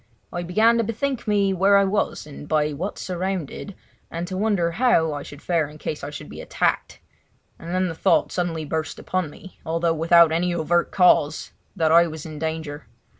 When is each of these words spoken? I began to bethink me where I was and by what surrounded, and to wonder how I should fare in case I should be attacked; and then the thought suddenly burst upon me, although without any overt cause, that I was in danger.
I 0.33 0.41
began 0.41 0.79
to 0.79 0.83
bethink 0.83 1.27
me 1.27 1.53
where 1.53 1.77
I 1.77 1.83
was 1.83 2.25
and 2.25 2.47
by 2.47 2.71
what 2.71 2.97
surrounded, 2.97 3.75
and 4.09 4.27
to 4.27 4.35
wonder 4.35 4.71
how 4.71 5.13
I 5.13 5.21
should 5.21 5.43
fare 5.43 5.67
in 5.69 5.77
case 5.77 6.03
I 6.03 6.09
should 6.09 6.27
be 6.27 6.41
attacked; 6.41 6.99
and 7.59 7.71
then 7.71 7.87
the 7.87 7.93
thought 7.93 8.31
suddenly 8.31 8.65
burst 8.65 8.97
upon 8.97 9.29
me, 9.29 9.59
although 9.63 9.93
without 9.93 10.31
any 10.31 10.55
overt 10.55 10.89
cause, 10.91 11.51
that 11.75 11.91
I 11.91 12.07
was 12.07 12.25
in 12.25 12.39
danger. 12.39 12.87